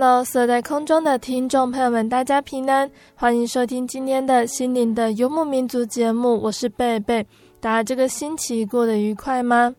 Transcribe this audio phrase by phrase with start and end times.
[0.00, 7.26] Hello，所在空中的听众朋友们，大家平安，欢迎收听今天的心灵的游牧民族节目，我是贝贝。
[7.58, 9.74] 大家这个星期过得愉快吗？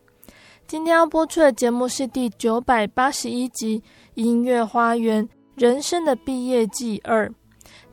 [0.67, 3.79] 今天要播出的节目是第九百八十一集
[4.15, 7.25] 《音乐花园：人生的毕业季二》。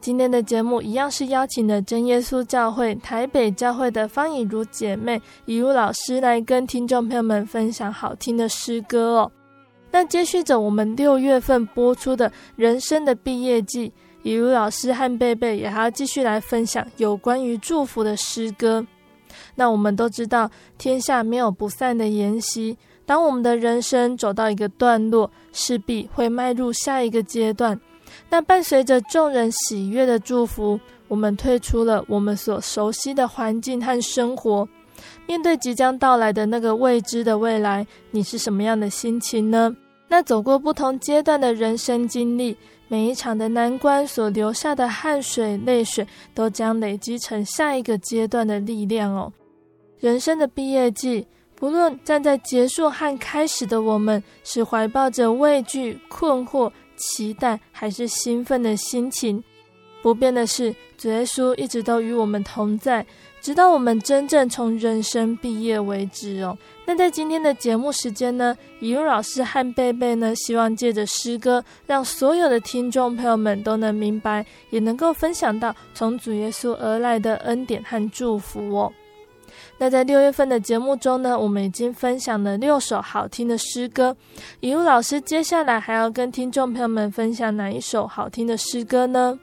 [0.01, 9.31] 今天的节目一样是邀请了真耶稣教会台北教会的方以如姐妹、以如老师来跟听众朋友们分享好听的诗歌哦。
[9.97, 13.91] 那接续着我们六月份播出的人生的毕业季，
[14.23, 18.87] 以如老师和贝贝也还要继续来分享有关于祝福的诗歌。
[19.55, 22.77] 那我们都知道，天下没有不散的筵席。
[23.07, 27.81] 当我们的人生走到一个段落，势必会迈入下一个阶段。
[28.29, 30.79] 那伴随着众人喜悦的祝福，
[31.09, 34.69] 我们退出了我们所熟悉的环境和生活，
[35.27, 39.75] 面对即将到来的那个未知的未来，你是什么样的心情呢？
[40.09, 42.57] 那走过不同阶段的人生经历，
[42.89, 49.33] 每一场的难关所留下的汗水、泪水，都将累积成下一个阶段的力量哦。
[49.99, 59.43] 人生的毕业季，不论站在结束和开始的我们，是怀抱着畏惧、困惑、期待，还是兴奋的心情，
[60.03, 63.05] 不变的是，主耶稣一直都与我们同在。
[63.47, 66.59] 直到我们真正从人生毕业为止哦。
[66.85, 78.93] 那在今天的节目时间呢，以如老师和贝贝呢，希望借着诗歌，让所有的听众朋友们都能明白，也能够分享到从主耶稣而来的恩典和祝福哦。
[79.79, 84.17] 那在六月份的节目中呢，我们已经分享了六首好听的诗歌。
[84.59, 89.39] 以如老师接下来还要跟听众朋友们分享哪一首好听的诗歌呢？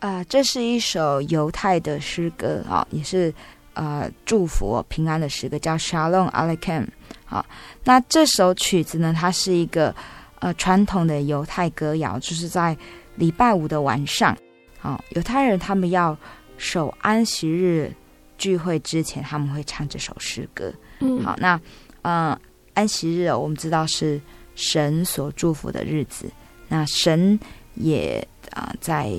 [0.00, 3.34] 啊、呃，这是一首犹太的诗歌啊，也是
[3.74, 6.86] 呃祝福平安的诗歌，叫 Shalom Aleichem。
[7.24, 7.44] 好，
[7.82, 9.92] 那这首曲子呢，它是一个
[10.38, 12.76] 呃传统的犹太歌谣，就是在
[13.16, 14.36] 礼拜五的晚上，
[14.80, 16.16] 啊，犹太人他们要
[16.58, 17.92] 守安息日
[18.36, 20.72] 聚会之前，他们会唱这首诗歌。
[21.00, 21.60] 嗯，好，那
[22.02, 22.38] 呃
[22.74, 24.20] 安息日我们知道是
[24.54, 26.30] 神所祝福的日子，
[26.68, 27.36] 那神
[27.74, 29.12] 也啊、呃、在。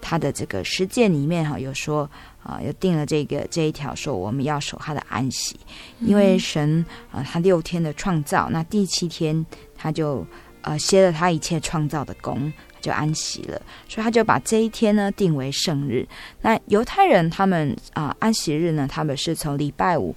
[0.00, 2.08] 他的这个实践里面哈，有说
[2.42, 5.58] 啊，有定了这个这一条，说我们要守他的安息，
[6.00, 9.44] 因为神啊，他六天的创造，那第七天
[9.76, 10.26] 他就
[10.62, 16.06] 呃歇了他一切创造的工，就安息了，所以他就把这一天呢定为圣日。
[16.40, 20.14] 那犹太人他们啊安息日呢，他们是从礼拜五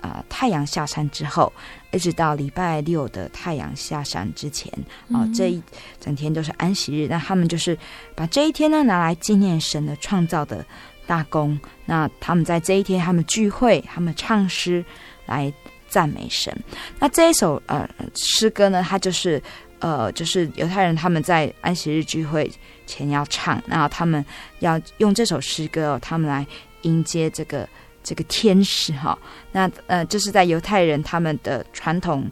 [0.00, 1.52] 啊太阳下山之后。
[1.92, 4.72] 一直到礼拜六的太阳下山之前，
[5.12, 5.62] 啊，这一
[6.00, 7.06] 整天都是安息日。
[7.06, 7.76] 那他们就是
[8.14, 10.64] 把这一天呢拿来纪念神的创造的
[11.06, 11.58] 大功。
[11.84, 14.84] 那他们在这一天，他们聚会，他们唱诗
[15.26, 15.52] 来
[15.88, 16.56] 赞美神。
[16.98, 19.42] 那这一首呃诗歌呢，它就是
[19.78, 22.50] 呃就是犹太人他们在安息日聚会
[22.86, 24.24] 前要唱，然后他们
[24.60, 26.46] 要用这首诗歌，他们来
[26.82, 27.68] 迎接这个。
[28.02, 29.16] 这个天使哈，
[29.52, 32.28] 那呃，就是在犹太人他们的传统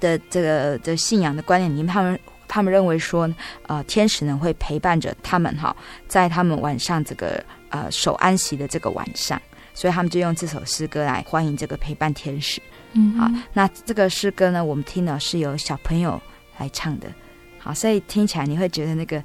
[0.00, 2.18] 的这个的信仰的观念里面，他们
[2.48, 3.32] 他们认为说，
[3.68, 5.74] 呃，天使呢会陪伴着他们哈，
[6.08, 9.40] 在他们晚上这个呃守安息的这个晚上，
[9.74, 12.60] 所以他们就用这首诗歌来欢迎这个陪伴天使。
[12.92, 16.20] 嗯，好，那这个诗歌呢，我们听到是由小朋友
[16.58, 17.06] 来唱的，
[17.58, 19.22] 好，所以听起来你会觉得那个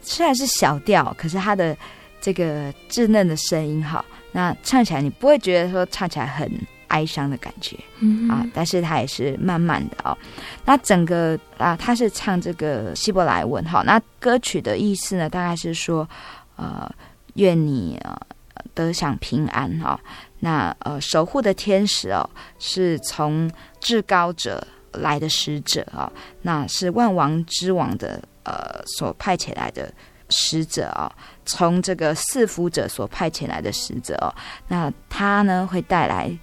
[0.00, 1.76] 虽然是小调，可是他的
[2.20, 4.04] 这个稚嫩的声音哈。
[4.36, 6.46] 那唱起来，你不会觉得说唱起来很
[6.88, 10.16] 哀哀伤的感觉，嗯啊，但是它也是慢慢的哦。
[10.64, 16.08] 那整个啊，他是唱这个希伯来文，哈，那歌曲的意思呢，大概是说，
[16.56, 16.90] 呃，
[17.34, 18.16] 愿你呃
[18.72, 19.98] 得享平安哈。
[20.40, 22.28] 那呃，守护的天使哦，
[22.58, 23.50] 是从
[23.80, 26.10] 至高者来的使者啊，
[26.42, 29.92] 那是万王之王的呃所派遣来的
[30.30, 31.10] 使者啊，
[31.44, 34.34] 从这个赐福者所派遣来的使者哦，
[34.68, 36.36] 那他呢会带来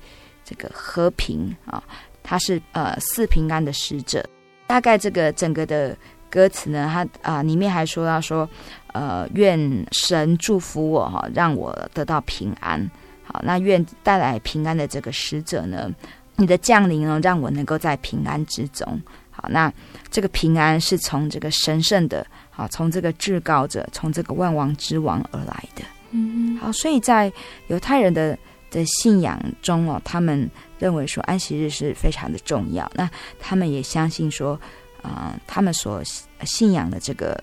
[0.44, 1.84] 这个和平啊，
[2.22, 4.26] 他是呃赐平安的使者。
[4.66, 5.96] 大概这个整个的
[6.30, 8.50] 歌词呢，他啊里面还说到说，
[8.94, 12.90] 呃，愿神祝福我哈，让我得到平安。
[13.24, 15.92] 好，那愿带来平安的这个使者呢，
[16.38, 19.00] 你的降临呢，让我能够在平安之中。
[19.30, 19.72] 好，那
[20.10, 22.26] 这个平安是从这个神圣的，
[22.56, 25.84] 好，从这个至高者，从这个万王之王而来的。
[26.12, 27.32] 嗯，好，所以在
[27.68, 28.38] 犹太人的
[28.70, 30.48] 的信仰中哦，他们
[30.78, 32.90] 认为说安息日是非常的重要。
[32.94, 33.10] 那
[33.40, 34.54] 他们也相信说，
[35.02, 36.04] 啊、呃，他们所
[36.44, 37.36] 信仰的这个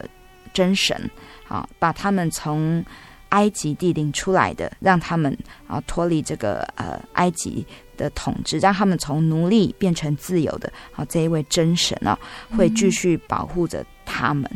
[0.53, 1.11] 真神，
[1.45, 2.85] 好，把他们从
[3.31, 5.37] 埃及地领出来的，让他们
[5.67, 7.67] 啊脱离这个呃埃及
[7.97, 10.73] 的统治，让他们从奴隶变成自由的。
[10.93, 12.17] 好，这一位真神啊，
[12.57, 14.49] 会继续保护着他们。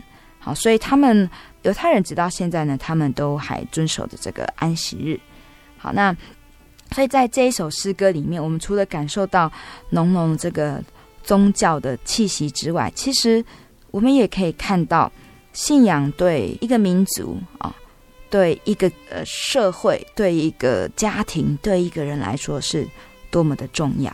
[0.44, 1.28] 好，所以他们
[1.62, 5.18] 犹太人直到现在呢，他们都还遵守着这个安息日。
[5.78, 6.14] 好，那
[6.92, 9.50] 所以在这一首诗歌里面，我们除了感受到
[9.88, 10.84] 浓浓这个
[11.22, 13.42] 宗教的气息之外，其实
[13.90, 15.10] 我们也可以看到
[15.54, 17.74] 信仰对一个民族啊。
[18.30, 22.84] 对一个呃社会，对一个家庭，对一个人来说是
[23.30, 24.12] 多么的重要。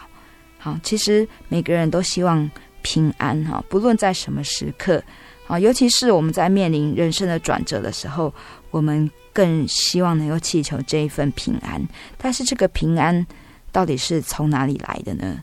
[0.59, 2.51] 好，其实每个人都希望
[2.83, 5.03] 平安哈，不论在什么时刻
[5.51, 8.33] 啊，尤其是我们在面临人生的转折的时候，
[8.71, 11.85] 我们更希望能够祈求这一份平安。
[12.17, 13.27] 但是这个平安
[13.73, 15.43] 到底是从哪里来的呢？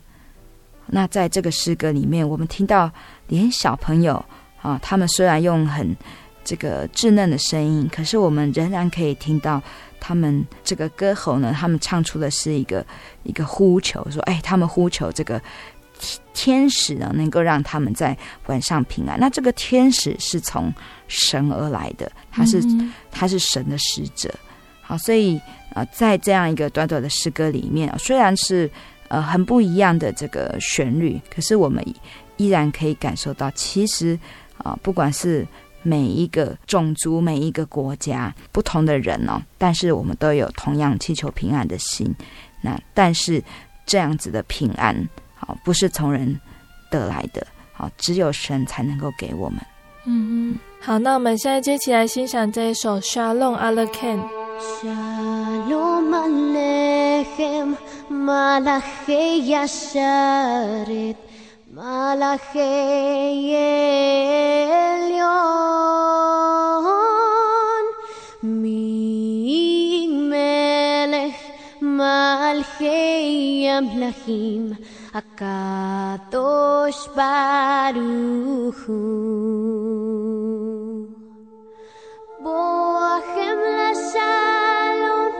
[0.85, 2.89] 那在这个诗歌里面，我们听到
[3.27, 4.23] 连小朋友
[4.61, 5.93] 啊，他们虽然用很
[6.45, 9.61] 这个稚嫩的声音，可是我们仍然可以听到
[9.99, 11.53] 他们这个歌喉呢。
[11.53, 12.85] 他们唱出的是一个
[13.23, 15.41] 一个呼求，说：“哎，他们呼求这个
[16.33, 20.73] 天使呢，能够让他们在晚上平安。”那这个天使是从
[21.07, 22.61] 神而来的，他是
[23.11, 24.33] 他是神的使者。
[24.81, 25.39] 好，所以
[25.73, 28.69] 啊，在这样一个短短的诗歌里面，虽然是
[29.09, 31.85] 呃很不一样的这个旋律，可是我们
[32.37, 34.17] 依然可以感受到，其实
[34.57, 35.45] 啊，不管是
[35.83, 42.13] 每一个种族、每一个国家、不同的人哦，但是我们都有同样祈求平安的心。
[42.61, 43.43] 那但是
[43.85, 44.95] 这样子的平安，
[45.47, 46.37] 好，不是从人
[46.91, 49.57] 得来的，好，只有神才能够给我们。
[50.05, 54.19] 嗯嗯，好，那我们现在接起来欣赏这一首《Shalom Aleichem》。
[54.81, 57.77] Shalom Aleichem,
[58.09, 61.15] Malachei Yasharet
[61.73, 63.53] Malachei
[64.97, 65.27] Elyon,
[70.31, 71.35] Melech
[71.81, 74.75] Malchei Amlachim,
[75.13, 78.99] Akadosh Baruchu.
[82.43, 85.33] Bohem la Shalom,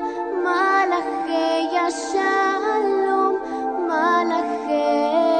[0.44, 3.36] Malacheya Shalom,
[3.90, 5.37] Malacheya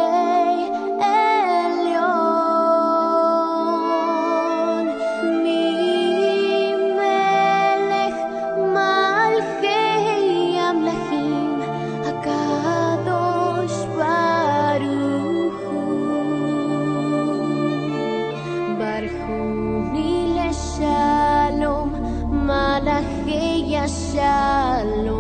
[24.18, 25.17] shallow.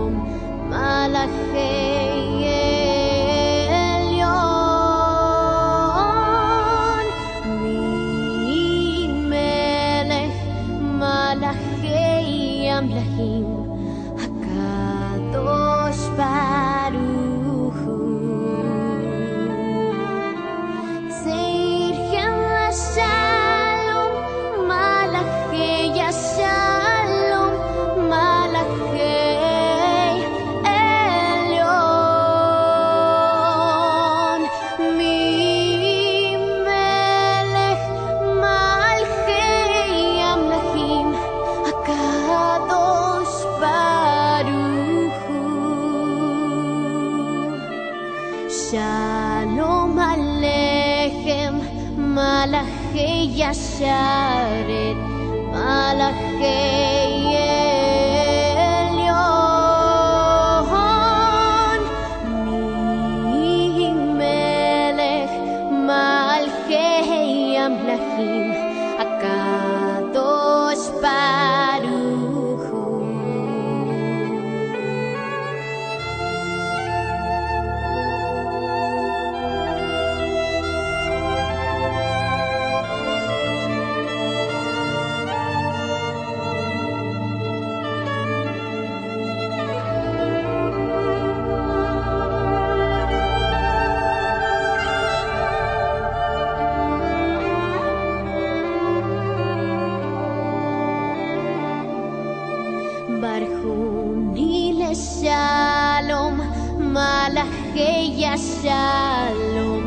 [107.27, 109.84] Malajeya Shalom,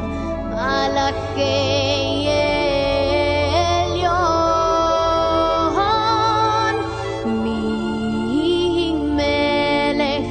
[0.53, 2.45] Malajeya
[5.81, 6.77] Elion,
[7.41, 10.29] mi Melech,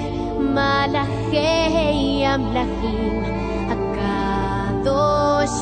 [0.53, 3.25] Malajeya Amlachim,
[3.73, 5.59] Akadosh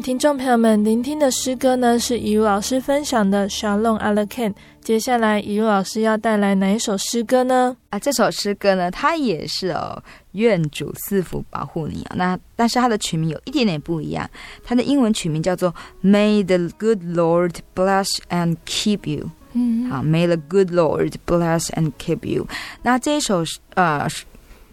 [0.00, 4.54] 听众朋友们聆听的诗歌呢，是以如老师分享的 Shalom Aleichem。
[4.80, 7.76] 接下来，以如老师要带来哪一首诗歌呢？
[7.90, 10.00] 啊，这首诗歌呢，它也是哦，
[10.32, 12.14] 愿主赐福保护你啊。
[12.16, 14.28] 那但是它的曲名有一点点不一样，
[14.62, 19.30] 它的英文曲名叫做 May the good Lord bless and keep you。
[19.52, 22.46] 嗯，好，May the good Lord bless and keep you。
[22.82, 23.44] 那这一首
[23.74, 24.08] 呃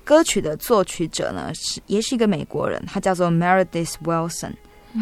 [0.04, 4.54] 歌曲的作曲者呢，是也是一个美国人，他叫做 Meredith Wilson。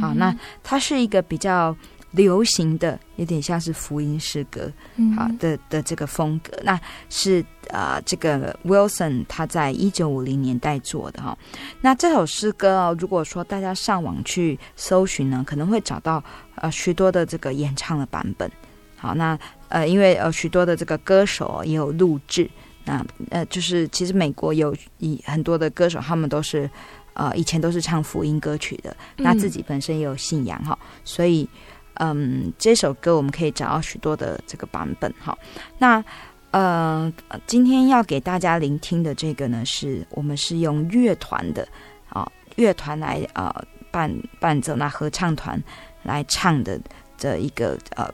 [0.01, 1.75] 好，那它是一个比较
[2.11, 4.71] 流行的，有点像是福音诗歌，
[5.15, 6.51] 好的的这个风格。
[6.63, 6.79] 那
[7.09, 11.37] 是啊、呃，这个 Wilson 他在一九五零年代做的哈。
[11.81, 16.23] 那这首诗歌哦，如果说大家上网去搜寻呢，可能会找到
[16.55, 18.49] 呃许多的这个演唱的版本。
[18.95, 19.37] 好，那
[19.69, 22.49] 呃，因为呃许多的这个歌手也有录制。
[22.83, 26.69] 那呃，就是其实美国有以很多的歌手，他们都是。
[27.17, 31.49] 呃，以前都是唱福音歌曲的，那自己本身也有信仰哈、嗯，所以，
[31.95, 35.35] 嗯，这首歌我们可以找到许多的这个版本哈。
[35.79, 36.03] 那
[36.51, 37.11] 呃，
[37.47, 41.67] 今天要给大家聆听的这个呢，是我们是用乐团的
[42.09, 43.51] 啊，乐团来呃
[43.89, 45.59] 伴伴奏，那合唱团
[46.03, 46.79] 来唱的
[47.17, 48.07] 这一个呃，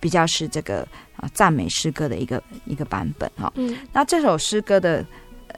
[0.00, 0.80] 比较是这个
[1.16, 3.52] 啊赞美诗歌的一个一个版本哈。
[3.54, 5.06] 嗯，那这首诗歌的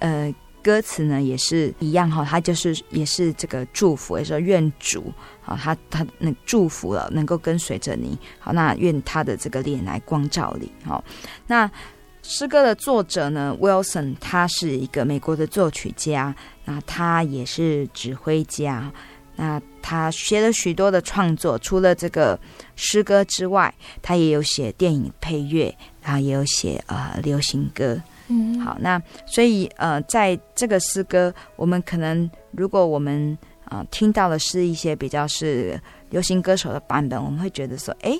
[0.00, 0.30] 呃。
[0.62, 5.12] 歌词呢也是一样哈，他就是也是这个祝福，也说愿主
[5.44, 11.04] 啊，他他那祝福了，能够跟随着你，好，那愿他的这个脸来光照你，好，
[11.46, 11.70] 那
[12.22, 18.92] 诗歌的作者呢，Wilson，他是一个美国的作曲家，那他也是指挥家，
[19.36, 22.38] 那他写了许多的创作，除了这个
[22.76, 28.00] 诗歌之外，他也有写电影配乐，然后也有写呃流行歌。
[28.32, 35.78] 嗯，好，那所以呃，在这个诗歌，我们可能如果我们啊、呃、听到的是一些比较是
[36.10, 38.16] 流行歌手的版本，我们会觉得说，哎，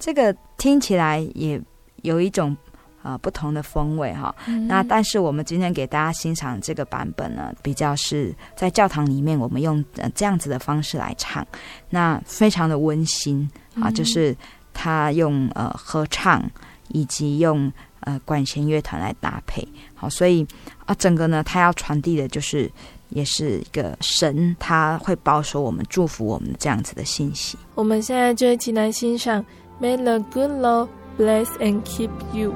[0.00, 1.60] 这个听起来也
[2.02, 2.56] 有一种
[3.02, 4.66] 啊、呃、不同的风味哈、嗯。
[4.66, 11.46] 那但是我们今天给大家欣赏这个版本呢，比较是在教堂里面，我们用呃这样子的方式来唱，
[11.88, 13.48] 那非常的温馨
[13.80, 14.36] 啊，就是
[14.74, 16.42] 他用呃合唱
[16.88, 17.72] 以及用。
[18.02, 20.46] 呃，管弦乐团来搭配，好，所以
[20.86, 22.70] 啊，整个呢，他要传递的就是，
[23.08, 27.56] 也是一个神，他会保守我们、祝福我们这样子的信息。
[27.74, 29.44] 我们现在就一起来欣赏
[29.80, 32.54] May the good Lord bless and keep you。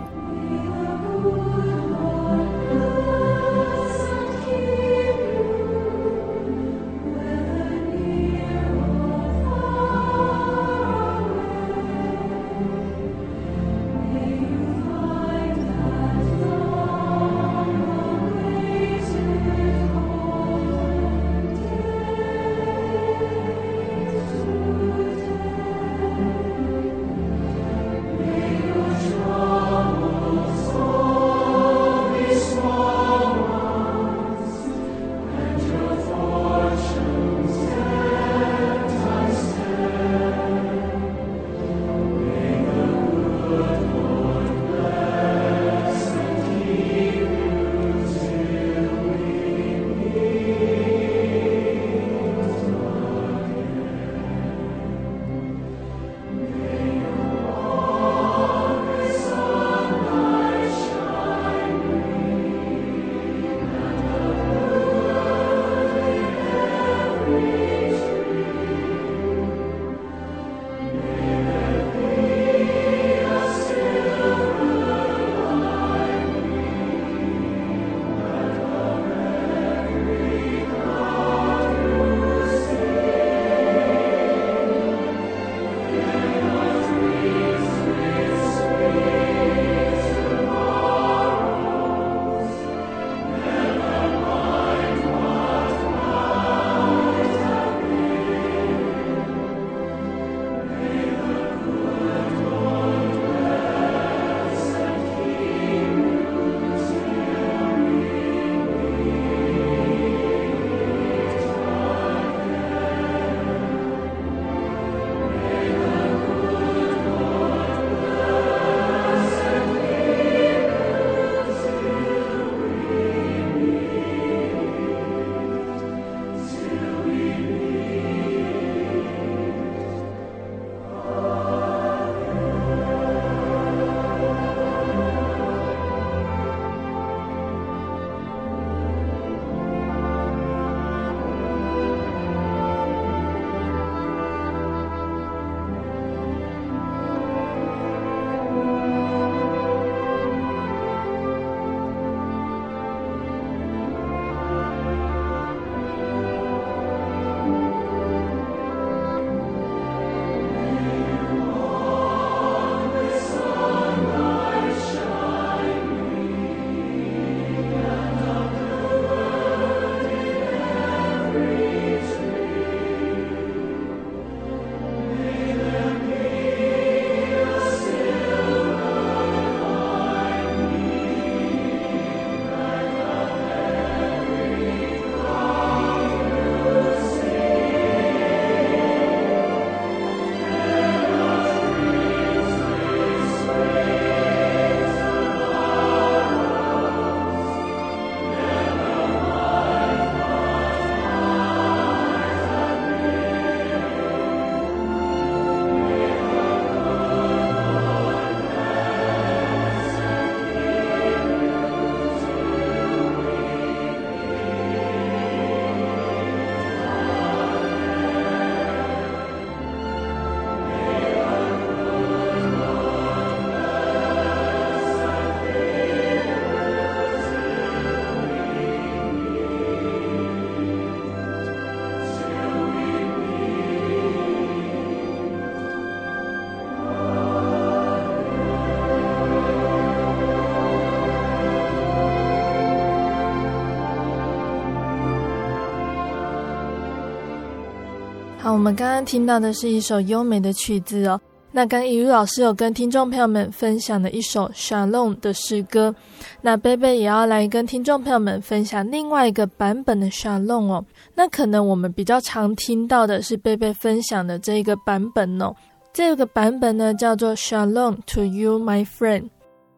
[248.57, 251.21] 我们刚刚听到的是一首优美的曲子哦。
[251.53, 255.95] 那刚刚一路老师有跟听众朋友们分享的一首 Shalom 的诗歌，
[256.41, 260.83] 那贝贝也要来跟听众朋友们分享另外一个版本的 Shalom 哦。
[261.15, 265.55] 那可能我们比较常听到的是贝贝分享的这一个版本哦。
[265.93, 269.29] 这个版本呢叫做 Shalom to you, my friend。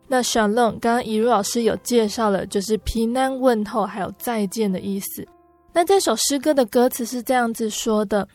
[0.06, 5.26] 那 Shalom 刚刚一路老师有介绍了，就是平安问候还有再见的意思。
[5.72, 8.26] 那这首诗歌的歌词是这样子说的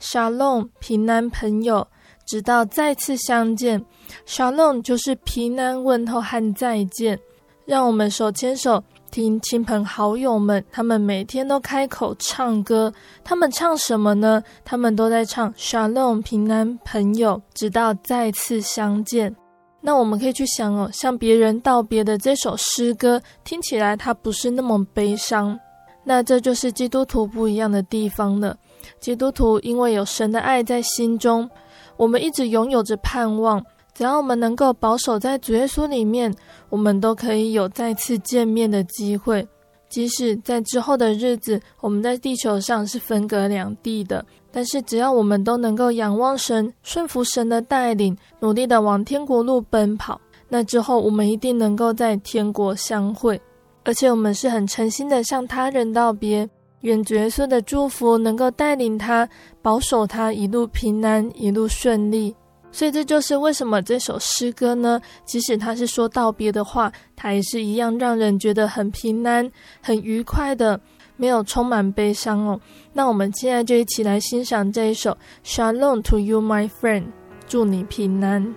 [0.00, 1.86] ：Shalom 平安朋友。
[2.24, 3.84] 直到再次相见
[4.26, 7.18] ，Shalom 就是平安问候和再见。
[7.64, 12.92] 让我们手牵手，听亲朋好友们，他们每天都开口唱歌。
[13.24, 14.42] 他们唱什么呢？
[14.64, 19.34] 他们都在唱 Shalom 平安朋友，直到再次相见。
[19.80, 25.58] 那我们可以去想哦，向别人道别的这首诗歌，听起来它不是那么悲伤。
[26.04, 28.56] 那这就是基督徒不一样的地方了。
[29.00, 31.48] 基督徒因为有神的爱在心中。
[31.96, 33.64] 我们一直拥有着盼望，
[33.94, 36.34] 只要我们能够保守在主耶稣里面，
[36.68, 39.46] 我们都可以有再次见面的机会。
[39.88, 50.18] 即使在之后的日子，我们在地球上是分隔两地的，但是只要我们都能够仰望神，顺服神的带领，努力的往天国路奔跑，
[50.48, 53.38] 那之后我们一定能够在天国相会。
[53.84, 56.48] 而且我们是很诚心的向他人道别。
[56.82, 59.28] 愿主耶稣的祝福能够带领他，
[59.60, 62.36] 保守他一路平安，一路顺利。
[62.70, 69.50] 所以这就是为什么这首诗歌呢，即使他是说道别的话，他也是一样让人觉得很平安、
[69.82, 70.80] 很愉快的，
[71.16, 72.58] 没有充满悲伤哦。
[72.94, 77.04] 那我们现在就一起来欣赏这一首 Shalom to you, my friend，
[77.46, 78.54] 祝你平安。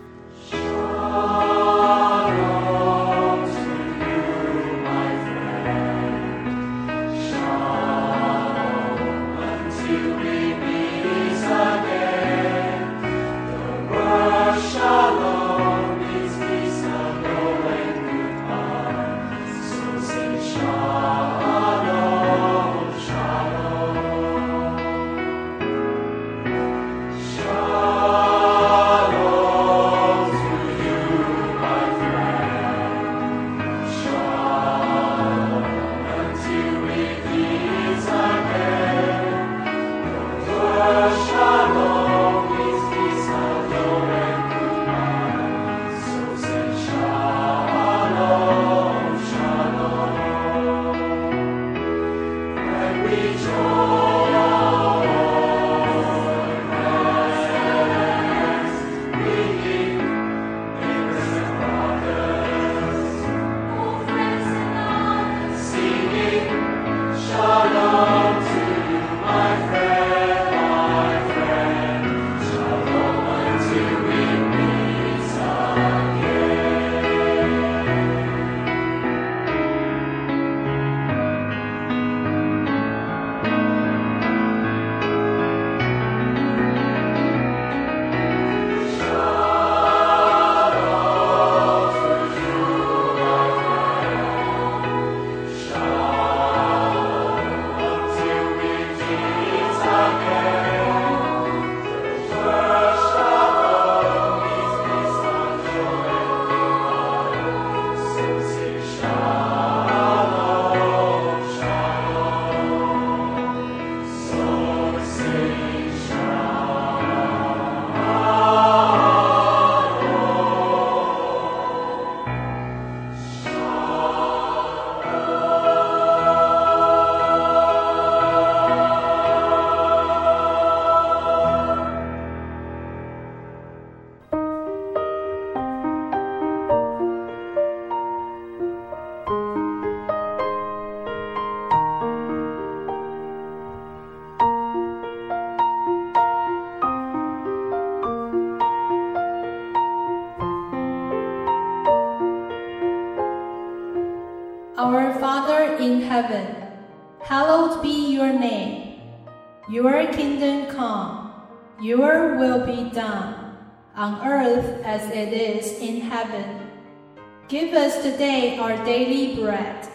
[169.34, 169.88] Bread.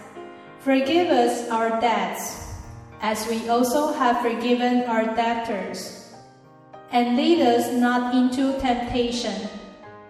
[0.58, 2.58] Forgive us our debts,
[3.00, 6.12] as we also have forgiven our debtors.
[6.90, 9.48] And lead us not into temptation,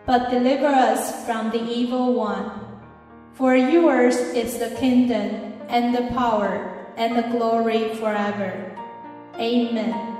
[0.07, 2.51] but deliver us from the evil one.
[3.35, 8.71] For yours is the kingdom, and the power, and the glory forever.
[9.37, 10.20] Amen.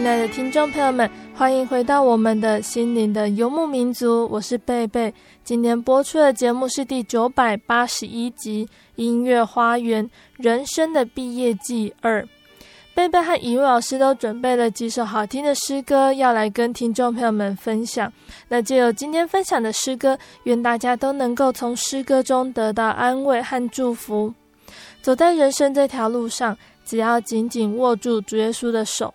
[0.00, 5.12] 亲爱的听众朋友们，欢迎回到我们的心灵的游牧民族，我是贝贝。
[5.44, 12.22] 今天播出的节目是第九百八十一集《音乐花园：人生的毕业季二》。
[12.94, 18.10] 贝贝和以路老师都准备了几首好听的诗歌，要来跟听众朋友们分享。
[18.48, 24.32] 那就有今天分享的诗歌，愿大家都能够从诗歌中得到安慰和祝福。
[25.02, 29.12] 走在人生这条路上，只要紧紧握住主耶稣的手。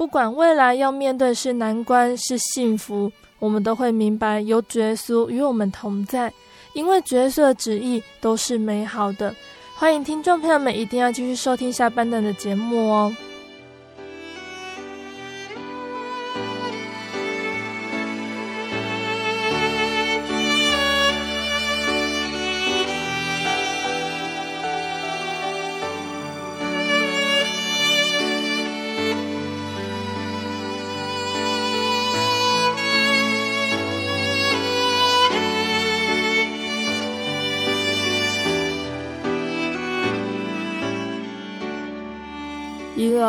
[0.00, 6.32] 不管未来要面对是难关是幸福，我们都会明白有主耶稣与我们同在，
[6.72, 9.34] 因为主耶稣的旨意都是美好的。
[9.76, 13.14] 欢迎听众朋友们一定要继续收听下半段的节目哦。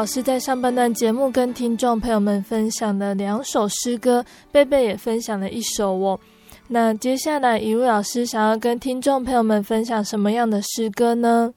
[0.02, 6.20] 老师在上半段节目跟听众朋友们分享了两首诗歌，贝贝也分享了一首哦。
[6.68, 11.54] 那接下来一路老师想要跟听众朋友们分享什么样的诗歌呢？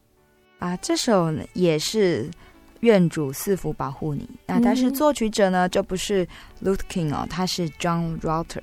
[0.58, 2.30] 啊，这首也是
[2.80, 4.28] 愿主赐福保护你。
[4.44, 6.28] 那但是作曲者呢，就不是
[6.62, 8.60] Luther King 哦，他是 John Rutter。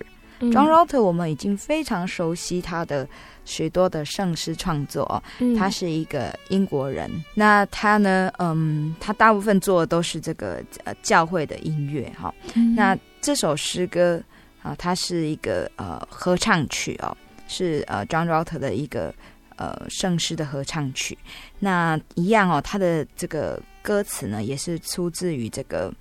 [0.49, 3.07] John Rotter 我们已经非常熟悉他的。
[3.43, 5.21] 许多的圣诗创作，
[5.57, 7.09] 他是一个英国人。
[7.11, 12.31] 嗯、那他呢，嗯，他大部分做的都是这个呃教会的音乐哈。
[12.53, 14.21] 嗯、那这首诗歌
[14.61, 19.11] 啊，它是一个呃合唱曲哦，是呃 John Rotter 的一个
[19.55, 21.17] 呃圣诗的合唱曲。
[21.57, 25.91] 那一样哦，他的这个歌词呢，也是出自于这个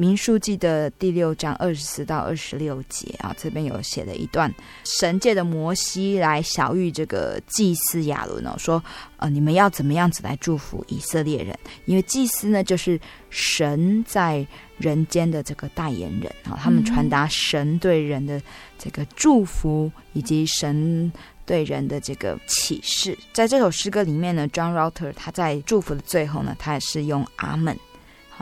[0.00, 4.50] 民数记的第六章二十四到二十六节啊，这边有写了一段
[4.82, 8.82] 神界的摩西来晓諭这个祭司亚伦哦，说
[9.18, 11.54] 呃，你们要怎么样子来祝福以色列人？
[11.84, 14.46] 因为祭司呢，就是神在
[14.78, 18.40] 人间的这个代言人啊，他们传达神对人的
[18.78, 21.12] 这个祝福，以及神
[21.44, 23.14] 对人的这个启示。
[23.34, 27.76] 在这首诗歌里面呢，John Rauter 他在祝福的最后呢，他也是用阿门。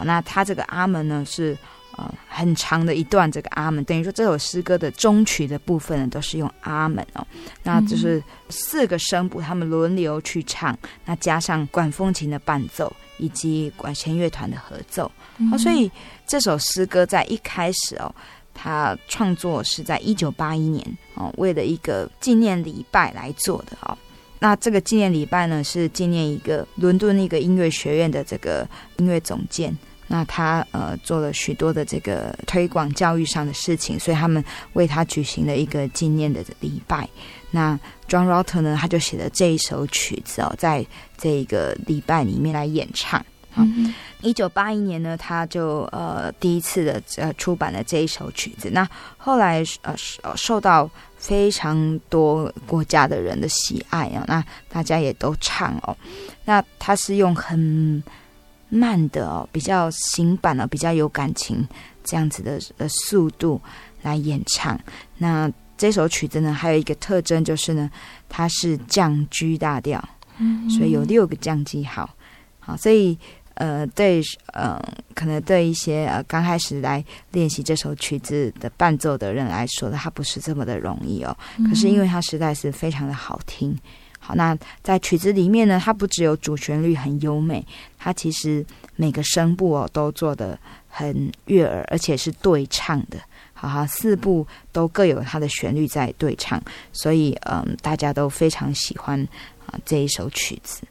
[0.04, 1.56] 那他这个阿门呢，是
[1.96, 7.26] 呃很长的一段，这个阿门等于说这首诗歌的中曲的部分呢，都是用阿门哦。
[7.62, 15.10] 那就是四个声部，他们轮流去唱，那加上管风琴的伴奏以及管弦乐团的合奏。
[15.52, 15.90] 哦，所以
[16.26, 18.14] 这首诗歌在一开始哦，
[18.54, 20.84] 他创作是在一九八一年
[21.14, 23.96] 哦，为了一个纪念礼拜来做的哦。
[24.40, 29.76] 那这个纪念礼拜呢，是纪念一个伦敦一个音乐学院的这个音乐总监。
[30.08, 34.42] 那他呃做了许多的这个推广教育上的事情，所以他们
[34.72, 37.08] 为他举行了一个纪念的礼拜。
[37.50, 40.84] 那 John Rauter 呢，他就写了这一首曲子哦，在
[41.16, 43.24] 这个礼拜里面来演唱。
[43.50, 43.62] 好，
[44.20, 48.68] 一九八一年呢，他就呃第一次的呃出版了这一首曲子。
[48.70, 49.94] 那后来呃
[50.36, 55.96] 受到非常多国家的人的喜爱啊，那大家也都唱哦。
[56.44, 58.02] 那他是用很
[58.68, 61.66] 慢的哦，比较行板哦，比较有感情
[62.04, 63.60] 这样子的呃速度
[64.02, 64.78] 来演唱。
[65.16, 67.90] 那这首曲子呢，还有一个特征就是呢，
[68.28, 70.02] 它是降 G 大调，
[70.38, 72.08] 嗯，所以有六个降记号。
[72.58, 73.16] 好，所以
[73.54, 74.80] 呃，对，呃，
[75.14, 81.36] 可能对一些呃刚开始来练习这首曲子的伴奏的人来说呢，它不是这么的容易哦。
[81.68, 83.76] 可是因为它实在是非常的好听。
[84.34, 87.64] 那在曲子里面呢，它不只有主旋律很优美，
[87.98, 88.64] 它其实
[88.96, 93.18] 每个声部哦都做的很悦耳，而且是对唱的。
[93.52, 96.62] 好哈，四部都各有它的旋律在对唱，
[96.92, 99.20] 所以嗯，大家都非常喜欢
[99.66, 100.82] 啊这一首曲子。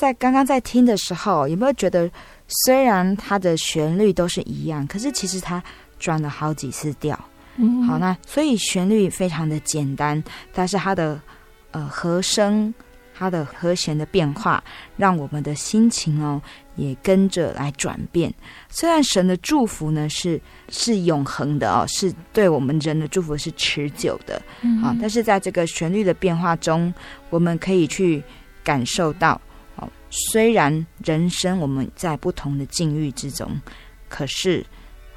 [0.00, 2.10] 在刚刚在听的时候，有没有觉得，
[2.64, 5.62] 虽然它的旋律都是一样，可是其实它
[5.98, 7.22] 转了好几次调。
[7.56, 11.20] 嗯，好，那所以旋律非常的简单，但是它的
[11.72, 12.72] 呃和声
[13.14, 14.64] 它的和弦的变化，
[14.96, 16.40] 让我们的心情哦
[16.76, 18.32] 也跟着来转变。
[18.70, 26.90] 虽然神的祝福呢是是永恒的哦，是对我们人的祝福是持久的，嗯、啊，但是在这个旋律的变化中，
[27.28, 28.22] 我们可以去
[28.64, 29.49] 感受到哦，
[30.10, 33.48] 虽然人生我们在不同的境遇之中，
[34.08, 34.66] 可是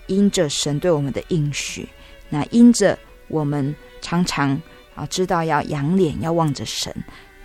[0.08, 1.90] 因着神对我们的应许，
[2.30, 4.62] 那因着我们常常。
[4.96, 6.96] 啊，知道要仰脸，要望着神，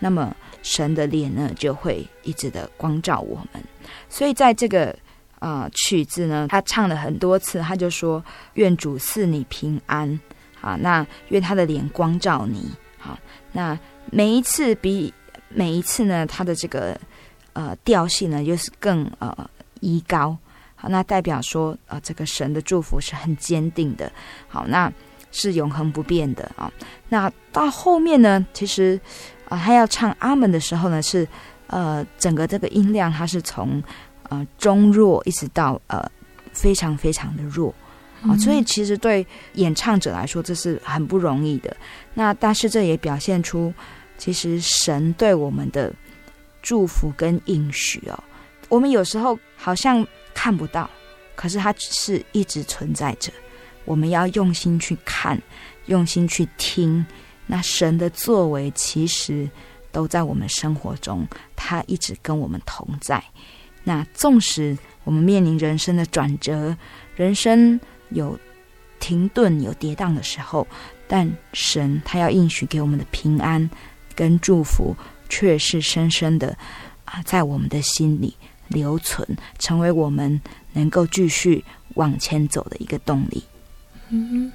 [0.00, 3.64] 那么神的脸呢，就会一直的光照我们。
[4.10, 4.94] 所以在这个
[5.38, 8.22] 啊、呃、曲子呢，他唱了很多次，他就说
[8.52, 10.20] ：“愿主赐你平安。”
[10.60, 12.70] 啊，那愿他的脸光照你。
[12.98, 13.18] 好，
[13.50, 13.80] 那
[14.12, 15.10] 每一次比
[15.48, 17.00] 每一次呢，他的这个
[17.58, 19.50] 呃调性呢，就是更呃
[19.80, 20.36] 依高。
[20.76, 24.10] 好，那代表说啊、呃，这个神的祝福是很坚定的。
[24.46, 24.92] 好，那。
[25.30, 26.72] 是永恒不变的啊！
[27.10, 28.44] 那到后面呢？
[28.54, 28.98] 其实
[29.46, 31.28] 啊，他要唱阿门的时候呢，是
[31.66, 33.80] 呃，整个这个音量它是从
[34.30, 36.02] 呃中弱一直到呃
[36.54, 37.72] 非常非常的弱
[38.22, 41.76] 啊，所以其实对演唱者来说这是很不容易的。
[42.14, 43.70] 那但是这也表现出，
[44.16, 45.92] 其实神对我们的
[46.68, 48.24] 祝福跟应许哦，
[48.68, 50.90] 我们有时候好像看不到，
[51.34, 53.32] 可是它只是一直存在着。
[53.86, 55.40] 我们要用心去看，
[55.86, 57.02] 用心去听，
[57.46, 59.48] 那神的作为其实
[59.90, 63.24] 都在我们生活中，他一直跟我们同在。
[63.82, 66.76] 那纵使我们面临人生的转折，
[67.16, 68.38] 人生有
[69.00, 70.68] 停顿、有跌宕的时候，
[71.06, 73.70] 但神他要应许给我们的平安
[74.14, 74.94] 跟祝福，
[75.28, 76.56] 却是深深的
[77.04, 78.34] 啊，在我们的心里
[78.68, 79.26] 留存，
[79.58, 80.40] 成为我们
[80.72, 81.64] 能够继续
[81.94, 83.42] 往前走的一个动力。
[84.10, 84.52] 嗯，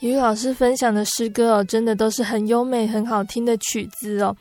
[0.00, 4.36] 于老师分享的诗歌哦，真的都是很优美、很好听的曲子哦。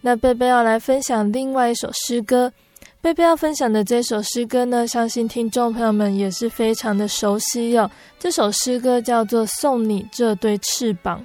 [0.00, 2.52] 那贝贝要来分享另外一首诗歌，
[3.00, 7.90] 贝贝要分享的这首诗歌呢，相信听众朋友们也是非常的熟悉哦。
[8.18, 11.20] 这首诗歌叫做《送你这对翅膀》。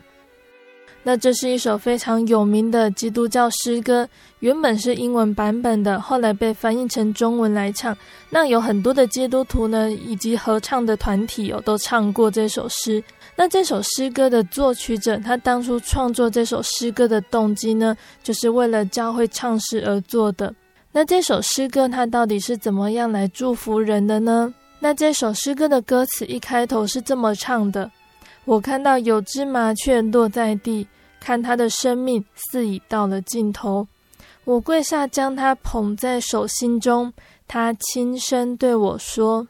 [1.05, 4.07] 那这是一首非常有名的基督教诗歌，
[4.39, 7.95] 原本是英文版本的，后来被翻译成中文来唱。
[8.29, 13.03] 那有很多的基督徒呢，以及合唱的团体哦，都唱过这首诗。
[13.35, 20.53] 那这首诗歌的作曲者，他当初创作这首诗歌的动机呢，就是为了教会唱诗而做的。
[20.93, 24.53] 那这首诗歌它到底是怎么样来祝福人的呢？
[24.79, 27.89] 那这首诗歌的歌词一开头是这么唱的。
[28.45, 30.87] 我看到有只麻雀落在地，
[31.19, 33.87] 看它的生命似已到了尽头。
[34.43, 37.13] 我跪下将它捧在手心中，
[37.47, 39.47] 它轻声对我说：“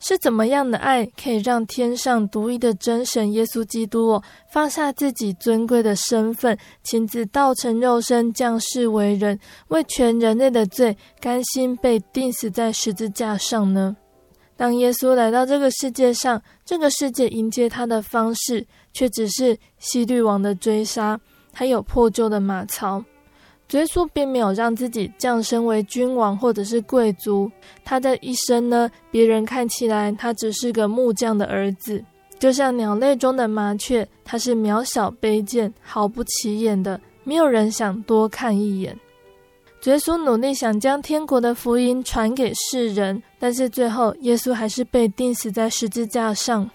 [0.00, 9.38] 是怎么样的爱，可以让天上独一的真神耶稣基督哦，放下自己尊贵的身份，亲自道成肉身，降世为人，
[9.68, 13.96] 为全人类的罪，甘心被钉死在十字架上呢？”
[14.62, 21.18] 当耶稣来到这个世界上，这个世界迎接他的方式却只是希律王的追杀，
[21.52, 23.04] 还有破旧的马槽。
[23.72, 27.50] 耶稣并没有让自己降生为君王或者是贵族，
[27.84, 32.00] 他的一生呢，别人看起来他只是个木匠的儿子，
[32.38, 38.96] 就像鸟类中的麻雀，他是渺小卑贱、毫不起眼的，没有人想多看一眼。
[39.86, 46.70] 耶稣努力想将天国的福音传给世人，但是最后耶稣还是被钉死在十字架上。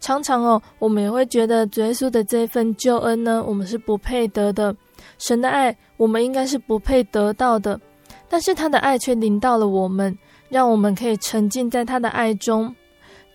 [0.00, 4.74] 常常哦，我们也会觉得耶稣的这份救恩呢，我们是不配得的。
[5.18, 7.78] 神的爱，我们应该是不配得到的，
[8.26, 10.16] 但是他的爱却临到了我们，
[10.48, 12.74] 让我们可以沉浸在他的爱中。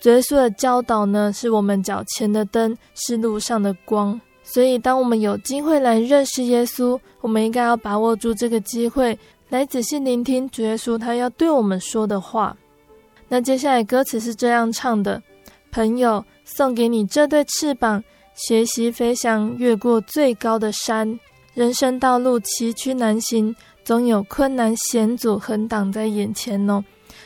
[0.02, 4.20] 耶稣的教导呢，是我们脚前的灯，是路上的光。
[4.42, 9.16] 所以，当我们有机会来认识耶稣，我们应该要把握住这个机会，
[9.48, 12.56] 来仔细聆听主耶稣他要对我们说的话。
[13.28, 15.22] 那接下来歌词是这样唱的：
[15.72, 18.02] 朋友，送给你这对翅膀，
[18.34, 21.18] 学习飞翔，越过最高的山。
[21.54, 23.54] 人生道路崎岖难行，
[23.84, 26.84] 总有困难险阻横挡在眼前哦。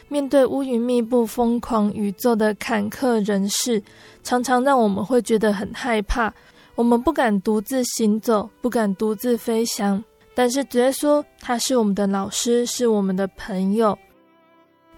[0.09, 3.82] 面对乌云密布、疯狂宇宙的坎坷人世，
[4.22, 6.32] 常常让我们会觉得很害怕。
[6.74, 10.03] 我们不敢独自行走，不敢独自飞翔，
[10.34, 13.99] 但是主耶稣他是我们的老师，是我们的朋友。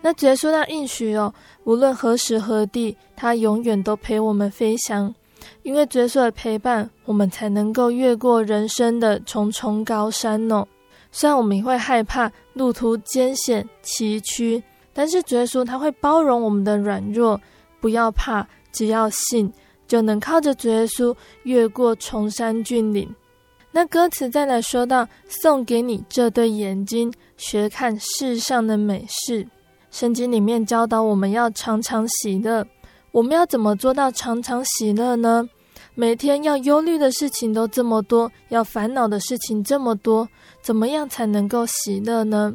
[0.01, 1.32] 那主耶稣他应许哦，
[1.64, 5.14] 无论何时何地，他永远都陪我们飞翔。
[5.62, 10.66] 因为主耶稣的陪伴，我们才能够越过人生的重重高山哦。
[11.12, 17.40] 虽然我们也会害怕路途艰险崎岖，但是主耶稣他会包容我们的软弱，
[17.80, 19.53] 不要怕，只要信。
[19.86, 23.12] 就能靠着主耶稣越过崇山峻岭。
[23.72, 29.44] 那歌词再来说到，送给你这对眼睛，学看世上的美事。
[29.91, 32.64] 圣经里面教导我们要常常喜乐，
[33.11, 35.49] 我们要怎么做到常常喜乐呢？
[35.95, 40.28] 每天要忧虑的事情都这么多，要烦恼的事情这么多，
[40.62, 42.55] 怎么样才能够喜乐呢？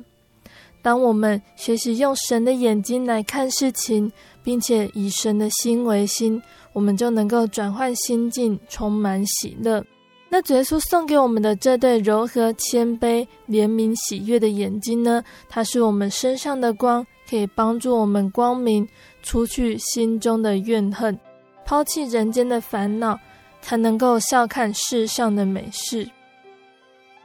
[0.81, 4.11] 当我们学习用神的眼睛来看事情，
[4.43, 6.41] 并且以神的心为心，
[6.73, 9.83] 我们就能够转换心境，充满喜乐。
[10.29, 15.23] 那主耶稣送给我们的这对柔和、谦卑、怜悯、喜悦的眼睛呢？
[15.49, 17.05] 它是我们身上的光，
[17.36, 18.88] 可以帮助我们光明，
[19.21, 21.19] 除去心中的怨恨，
[21.65, 23.19] 抛弃人间的烦恼，
[23.61, 26.09] 才能够笑看世上的美事。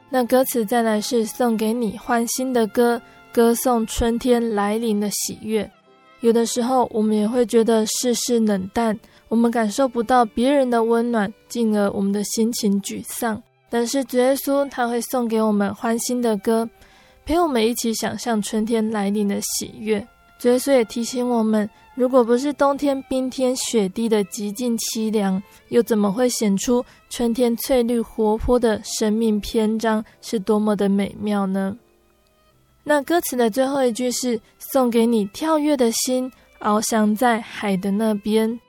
[0.09, 3.01] 那歌词再来是送给你欢欣的歌，
[3.31, 5.71] 歌颂春天来临的喜悦。
[6.19, 8.99] 有的时候，我们也会觉得世事冷淡。
[9.29, 13.41] 我们感受不到别人的温暖，进而我们的心情沮丧。
[13.69, 16.69] 但是主耶稣他会送给我们欢欣的歌，
[17.25, 20.05] 陪我们一起想象春天来临的喜悦。
[20.39, 31.77] 主耶稣也提醒我们，如果不是冬天冰天雪地的极尽凄凉，又怎么会显出春天翠绿活泼的生命篇章是多么的美妙呢？
[32.83, 38.59] 那歌词的最后一句是送给你跳跃的心，翱翔在海的那边。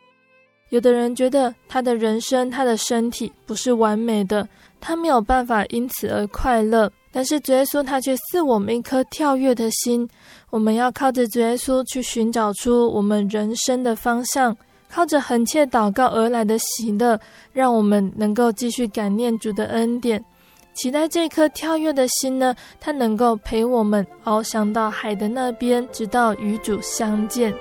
[0.69, 4.47] 有的人觉得他的人生、他的身体不是完美的，
[4.79, 6.93] 他没有办法因此而快乐。
[7.13, 10.09] 但是主耶稣他却赐我们一颗跳跃的心，
[10.49, 14.57] 我们要靠着主耶稣去寻找出我们人生的方向，
[14.89, 17.21] 靠着恒切祷告而来的喜乐，
[17.53, 20.25] 让我们能够继续感念主的恩典，
[20.75, 27.55] 期待这颗跳跃的心呢，它能够陪我们翱翔到海的那边，直到与主相见。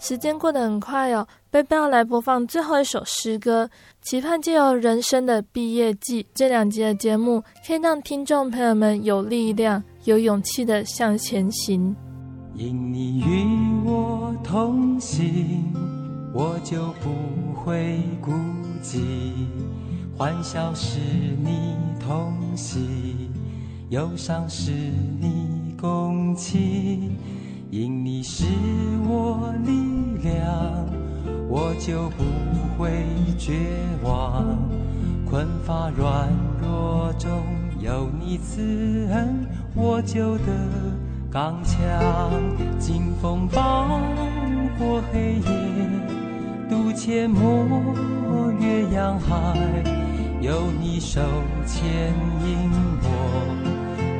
[0.00, 3.68] 时间过得很快哦，贝贝要来播放最后一首诗歌，
[4.00, 11.94] 期盼借由人生的毕业季这两集的节目，可以让听众朋友们有力量、有勇气的向前行。
[12.54, 13.46] 因你与
[13.84, 15.70] 我同行，
[16.32, 17.10] 我就不
[17.54, 18.32] 会孤
[18.82, 19.00] 寂；
[20.16, 20.98] 欢笑是
[21.44, 23.30] 你同喜，
[23.90, 27.14] 忧伤是你共情。
[27.72, 28.46] 因你是
[29.06, 29.70] 我力
[30.24, 30.44] 量，
[31.48, 32.24] 我就不
[32.76, 32.90] 会
[33.38, 33.52] 绝
[34.02, 34.58] 望。
[35.24, 36.28] 困乏软
[36.60, 37.30] 弱中
[37.78, 40.46] 有你慈恩，我就得
[41.30, 41.78] 刚强。
[42.80, 44.00] 经风暴
[44.76, 45.88] 或黑夜，
[46.68, 49.56] 渡阡陌越洋海，
[50.40, 51.20] 有你手
[51.64, 51.88] 牵
[52.44, 52.68] 引
[53.04, 53.06] 我，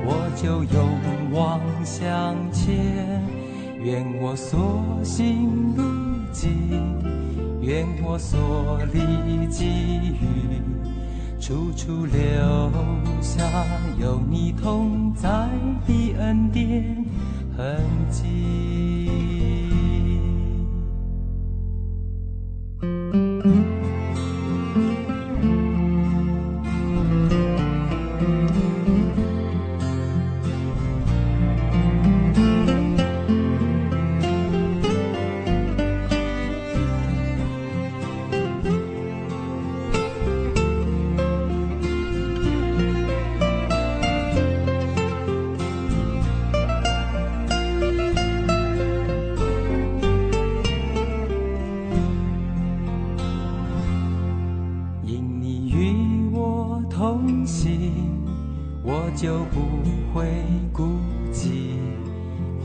[0.07, 3.40] 我就勇往向前。
[3.83, 5.83] 愿我所行路
[6.33, 6.53] 径，
[7.63, 9.65] 愿我所历际
[10.21, 10.61] 遇，
[11.41, 12.71] 处处留
[13.23, 13.43] 下
[13.99, 15.49] 有你同在
[15.87, 17.05] 的恩典
[17.57, 18.61] 痕迹。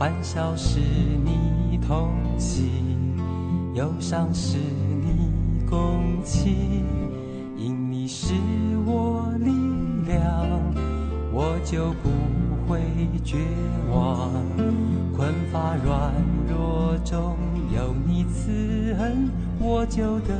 [0.06, 2.70] 欢笑是你同情，
[3.74, 5.32] 忧伤是你
[5.68, 6.84] 共情。
[7.56, 8.32] 因你是
[8.84, 9.50] 我力
[10.06, 10.22] 量，
[11.32, 12.08] 我就不
[12.68, 12.78] 会
[13.24, 13.38] 绝
[13.90, 14.30] 望。
[15.16, 16.12] 困乏软
[16.48, 17.36] 弱中
[17.74, 19.28] 有你慈恩，
[19.58, 20.36] 我就得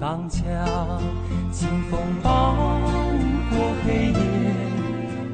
[0.00, 0.42] 刚强。
[1.52, 2.32] 清风伴
[3.50, 4.54] 过黑夜，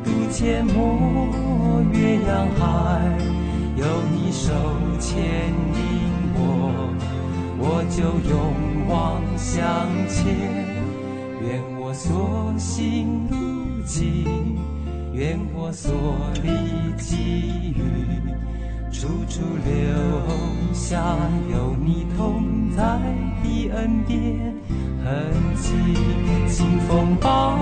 [0.03, 3.34] 渡阡陌，越洋海。
[3.77, 4.53] 有你手
[5.01, 5.83] 牵引
[6.37, 6.89] 我，
[7.59, 10.25] 我就勇往向前。
[11.43, 14.57] 愿我所行路径，
[15.13, 15.93] 愿我所
[16.43, 16.49] 历
[16.97, 17.83] 际遇，
[18.93, 21.17] 处处留下
[21.53, 22.83] 有你同在
[23.43, 24.55] 的恩典
[25.05, 25.73] 痕迹。
[26.49, 27.59] 清风抱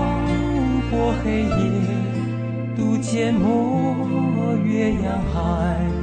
[0.91, 1.51] 过黑夜，
[2.77, 3.95] 渡阡磨，
[4.63, 6.02] 越洋海。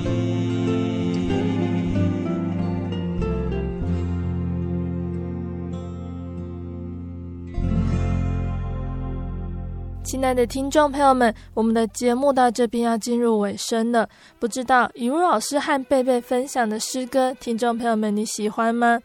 [10.03, 14.09] 亲爱的听众朋友们，我们的节目到这边要进入尾声了。
[14.39, 18.99] 不知道以如老师和贝贝分享的诗歌，听众朋友们你喜欢吗？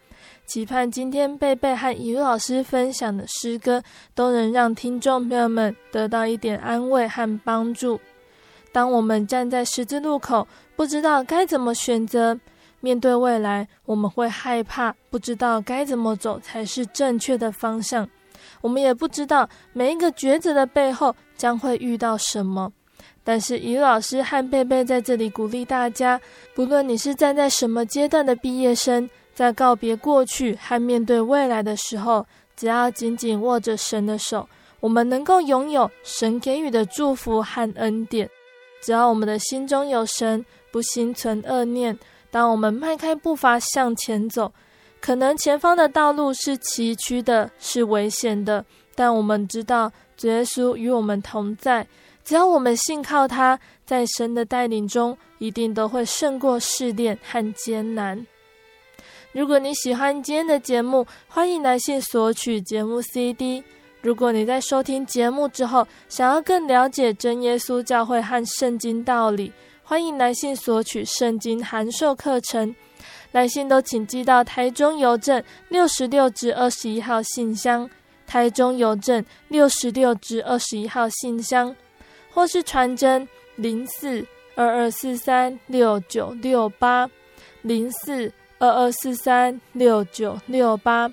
[0.46, 3.82] 期盼今天贝贝和以如老师分享的诗歌，
[4.14, 8.00] 都能让听众朋友们得到一点安慰和帮助。
[8.72, 12.38] 当我们站在十字路口，不知道该怎么选择，
[12.80, 18.08] 面对未来，我们会害怕，不知道该怎么走才是正确的方向。
[18.66, 22.72] 我们也不知道每一个抉择的背后将会遇到什么，
[23.22, 26.20] 但是于老师和贝贝在这里鼓励大家，
[26.52, 34.48] 不论你是站在什么阶段的毕业生，在告别过去和面对未来的时候，只要紧紧握着神的手，
[34.80, 38.28] 我们能够拥有神给予的祝福和恩典。
[38.82, 41.96] 只要我们的心中有神，不心存恶念，
[42.32, 44.52] 当我们迈开步伐向前走。
[45.06, 48.64] 可能前方的道路是崎岖的，是危险的，
[48.96, 51.86] 但我们知道主耶稣与我们同在。
[52.24, 58.26] 只要我们信靠他，在神的带领中，一定都会胜过试炼和艰难。
[59.30, 63.62] 如果你喜欢今天的节目，欢迎来信索取节目 CD。
[64.02, 69.52] 如果你在收听节目之后，想要更了解真耶稣教会和圣经道理，
[69.84, 72.74] 欢迎来信索取圣经函授课程。
[73.32, 77.88] 来信都请寄到台中邮政六十六至二十一号信箱，
[78.26, 81.74] 台中邮政六十六至二十一号信箱，
[82.32, 84.24] 或是传真零四
[84.54, 87.10] 二二四三六九六八
[87.62, 91.10] 零四二二四三六九六八。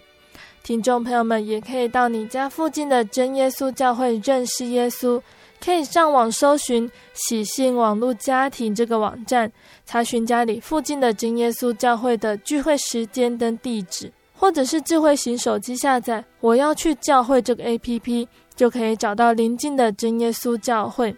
[0.63, 5.21] 听众朋友们也可以到你家附近的真耶稣教会认识耶稣。
[5.63, 9.49] 可以上网搜寻喜信网络家庭这个网站，
[9.85, 21.15] 查询家里附近的真耶稣教会的聚会时间跟地址，或者是智慧型手机下载“我要去教会”这个 APP，就可以找到邻近的真耶稣教会。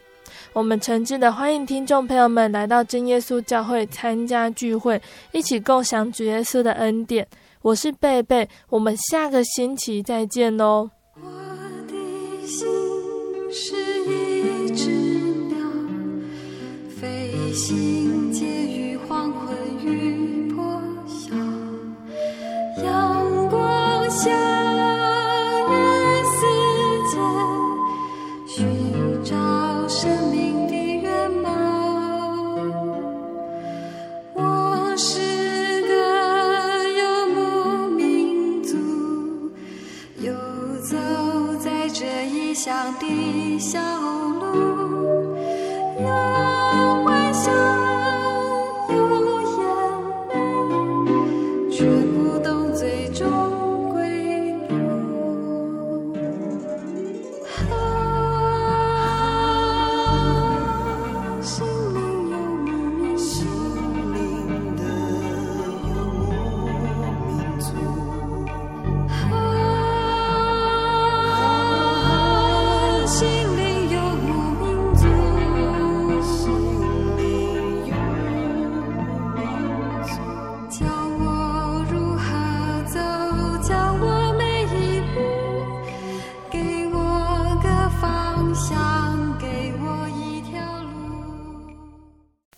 [0.54, 7.28] 我们诚挚的欢迎听众朋友们来到真耶稣教会参加聚会，一起共享主耶稣的恩典。
[7.64, 10.92] 我是贝贝，我们下个星期再见哦。
[11.16, 11.32] 我
[11.88, 12.68] 的心
[13.52, 13.95] 是
[14.76, 14.92] 知
[15.50, 15.56] 了，
[17.00, 21.34] 飞行介于黄昏与破晓，
[22.84, 24.65] 阳光下。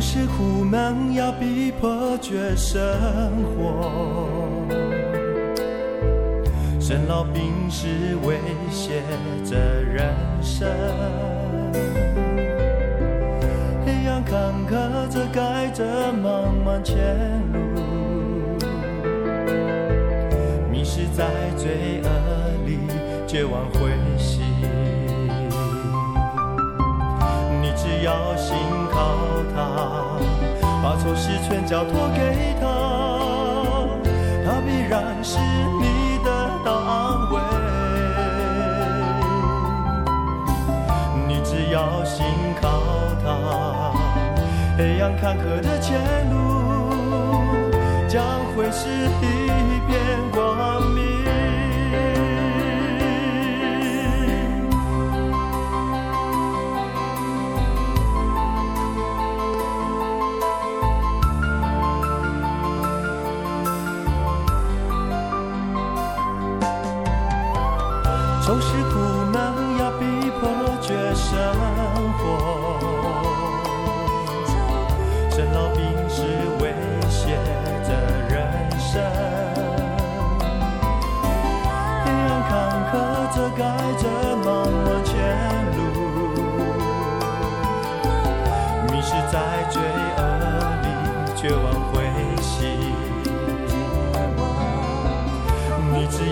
[0.00, 2.80] 是苦闷，要逼迫着生
[3.54, 3.90] 活，
[6.80, 7.86] 生老病死
[8.24, 8.38] 威
[8.70, 9.02] 胁
[9.44, 10.66] 着人生，
[13.84, 16.96] 黑暗坎坷遮盖着茫茫前
[17.52, 17.58] 路，
[20.72, 21.26] 迷失在
[21.58, 22.08] 罪恶
[22.66, 22.78] 里，
[23.26, 24.40] 绝望灰心。
[27.62, 28.79] 你只要信靠他。
[31.02, 32.66] 错事全交托给他，
[34.44, 35.38] 他必然是
[35.80, 36.28] 你得
[36.62, 37.40] 到安慰。
[41.26, 42.26] 你只要心
[42.60, 42.68] 靠
[43.24, 43.94] 他，
[44.76, 45.98] 黑暗坎坷的前
[46.30, 46.36] 路
[48.06, 48.22] 将
[48.54, 49.96] 会是一片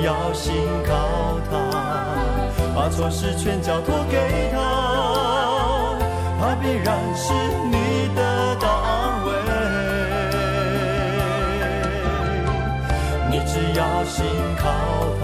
[0.03, 0.55] 要心
[0.86, 0.94] 靠
[1.51, 1.57] 他，
[2.74, 4.59] 把错事全交托给他，
[6.40, 7.32] 他必然是
[7.70, 9.28] 你的大安慰。
[13.30, 14.24] 你只要心
[14.59, 14.68] 靠
[15.20, 15.22] 他，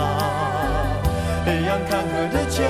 [1.44, 2.66] 别让坎坷的前